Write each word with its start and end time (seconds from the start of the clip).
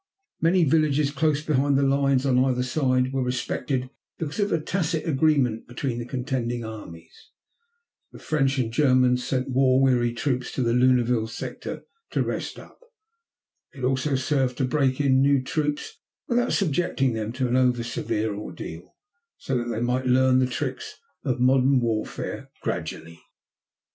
Many 0.41 0.63
villages 0.63 1.11
close 1.11 1.43
behind 1.45 1.77
the 1.77 1.83
lines 1.83 2.25
on 2.25 2.39
either 2.39 2.63
side 2.63 3.13
were 3.13 3.21
respected 3.21 3.91
because 4.17 4.39
of 4.39 4.51
a 4.51 4.59
tacit 4.59 5.05
agreement 5.07 5.67
between 5.67 5.99
the 5.99 6.07
contending 6.07 6.65
armies. 6.65 7.29
French 8.17 8.57
and 8.57 8.73
Germans 8.73 9.23
sent 9.23 9.51
war 9.51 9.79
weary 9.79 10.11
troops 10.11 10.51
to 10.53 10.63
the 10.63 10.73
Lunéville 10.73 11.29
sector 11.29 11.83
to 12.09 12.23
rest 12.23 12.57
up. 12.57 12.79
It 13.75 13.83
also 13.83 14.15
served 14.15 14.57
to 14.57 14.65
break 14.65 14.99
in 14.99 15.21
new 15.21 15.39
troops 15.43 15.99
without 16.27 16.53
subjecting 16.53 17.13
them 17.13 17.31
to 17.33 17.47
an 17.47 17.53
oversevere 17.53 18.35
ordeal, 18.35 18.95
so 19.37 19.55
that 19.55 19.65
they 19.65 19.81
might 19.81 20.07
learn 20.07 20.39
the 20.39 20.47
tricks 20.47 20.95
of 21.23 21.39
modern 21.39 21.79
warfare 21.79 22.49
gradually. 22.63 23.19